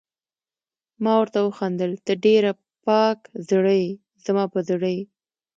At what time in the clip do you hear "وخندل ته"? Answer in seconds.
1.41-2.13